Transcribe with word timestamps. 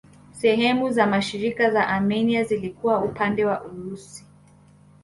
Sehemu 0.31 0.89
za 0.91 1.07
mashariki 1.07 1.61
za 1.71 1.87
Armenia 1.87 2.43
zilikuwa 2.43 3.03
upande 3.03 3.45
wa 3.45 3.63
Urusi. 3.65 4.25